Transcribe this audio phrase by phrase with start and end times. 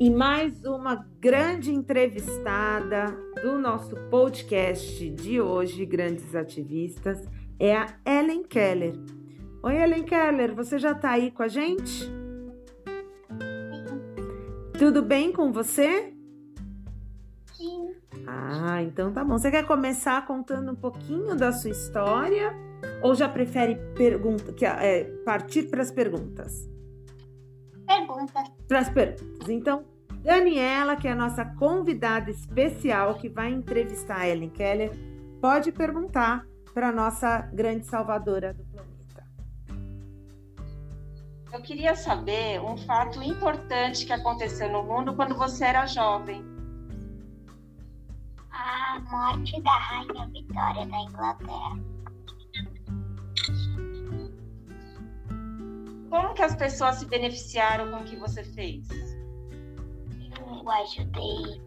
[0.00, 3.06] E mais uma grande entrevistada
[3.42, 7.28] do nosso podcast de hoje, Grandes Ativistas,
[7.58, 8.94] é a Ellen Keller.
[9.60, 12.08] Oi, Ellen Keller, você já está aí com a gente?
[14.78, 16.14] Tudo bem com você?
[17.54, 17.92] Sim.
[18.24, 19.36] Ah, então tá bom.
[19.36, 22.54] Você quer começar contando um pouquinho da sua história
[23.02, 26.70] ou já prefere pergunta, que, é, partir para as perguntas?
[27.88, 28.48] Perguntas.
[28.68, 29.48] Para as perguntas.
[29.48, 29.84] Então,
[30.22, 34.90] Daniela, que é a nossa convidada especial que vai entrevistar a Ellen Keller,
[35.40, 36.44] pode perguntar
[36.74, 39.26] para a nossa grande salvadora do planeta.
[41.52, 46.44] Eu queria saber um fato importante que aconteceu no mundo quando você era jovem.
[48.50, 51.78] A morte da Rainha Vitória da Inglaterra.
[56.10, 59.07] Como que as pessoas se beneficiaram com o que você fez?
[60.68, 61.62] Eu ajudei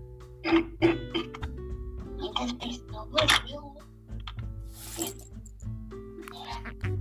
[2.20, 3.76] muitas pessoas, viu?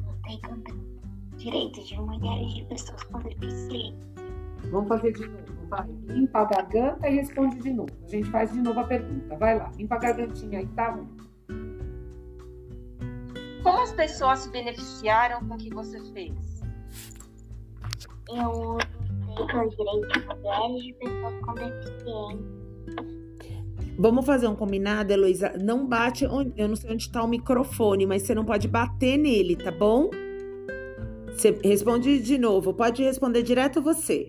[0.06, 0.75] Lutei contra
[1.37, 4.09] direitos de mulheres e de pessoas com deficiência.
[4.71, 5.67] Vamos fazer de novo.
[5.69, 7.93] Vai, limpa a garganta e responde de novo.
[8.03, 9.37] A gente faz de novo a pergunta.
[9.37, 11.17] Vai lá, limpa a gargantinha aí, tá ruim.
[13.62, 16.62] Como as pessoas se beneficiaram com o que você fez?
[18.31, 18.78] Eu
[19.41, 22.61] lutei pelos direitos de mulheres de pessoas com deficiência.
[23.99, 25.53] Vamos fazer um combinado, Heloísa?
[25.61, 29.19] Não bate, onde, eu não sei onde está o microfone, mas você não pode bater
[29.19, 30.09] nele, tá bom?
[31.29, 34.27] Você responde de novo, pode responder direto você.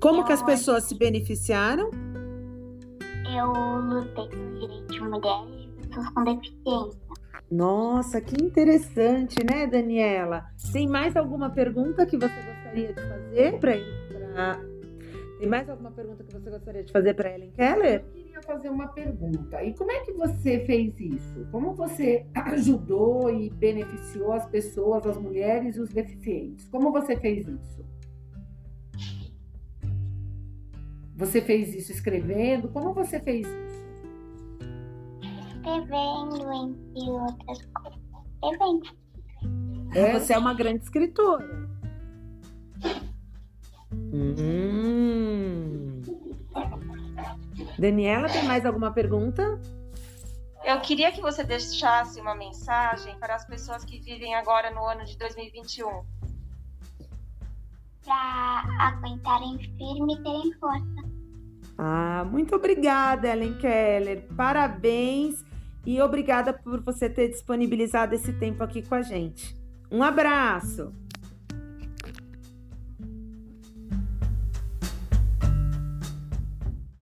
[0.00, 1.88] Como que as pessoas se beneficiaram?
[3.32, 7.01] Eu lutei pelos direitos de mulheres e pessoas com deficiência.
[7.52, 10.46] Nossa, que interessante, né, Daniela?
[10.72, 13.76] Tem mais alguma pergunta que você gostaria de fazer para
[14.32, 14.60] pra...
[15.38, 18.04] Tem mais alguma pergunta que você gostaria de fazer para Ellen Keller?
[18.06, 19.62] Eu queria fazer uma pergunta.
[19.62, 21.46] E como é que você fez isso?
[21.50, 26.66] Como você ajudou e beneficiou as pessoas, as mulheres e os deficientes?
[26.68, 27.84] Como você fez isso?
[31.16, 32.70] Você fez isso escrevendo?
[32.70, 33.91] Como você fez isso?
[35.62, 38.00] Escrevendo, entre outras coisas.
[38.42, 39.02] Escrevendo.
[39.94, 40.18] É?
[40.18, 41.68] Você é uma grande escritora.
[44.12, 46.00] Hum.
[47.78, 49.60] Daniela, tem mais alguma pergunta?
[50.64, 55.04] Eu queria que você deixasse uma mensagem para as pessoas que vivem agora no ano
[55.04, 56.02] de 2021.
[58.04, 61.12] Pra aguentarem firme e terem força.
[61.78, 64.26] Ah, muito obrigada, Ellen Keller.
[64.36, 65.44] Parabéns
[65.84, 69.56] e obrigada por você ter disponibilizado esse tempo aqui com a gente.
[69.90, 70.92] Um abraço.